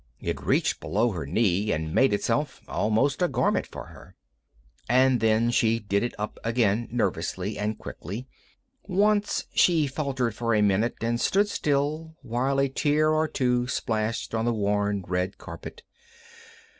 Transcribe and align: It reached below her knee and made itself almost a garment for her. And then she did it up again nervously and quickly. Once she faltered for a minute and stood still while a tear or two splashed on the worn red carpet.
It 0.19 0.41
reached 0.41 0.79
below 0.79 1.11
her 1.11 1.27
knee 1.27 1.71
and 1.71 1.93
made 1.93 2.11
itself 2.11 2.59
almost 2.67 3.21
a 3.21 3.27
garment 3.27 3.67
for 3.67 3.85
her. 3.85 4.15
And 4.89 5.19
then 5.19 5.51
she 5.51 5.77
did 5.77 6.01
it 6.01 6.15
up 6.17 6.39
again 6.43 6.87
nervously 6.89 7.55
and 7.55 7.77
quickly. 7.77 8.27
Once 8.87 9.45
she 9.53 9.85
faltered 9.85 10.33
for 10.33 10.55
a 10.55 10.63
minute 10.63 10.95
and 11.01 11.21
stood 11.21 11.47
still 11.49 12.15
while 12.23 12.57
a 12.59 12.67
tear 12.67 13.11
or 13.11 13.27
two 13.27 13.67
splashed 13.67 14.33
on 14.33 14.45
the 14.45 14.53
worn 14.53 15.03
red 15.07 15.37
carpet. 15.37 15.83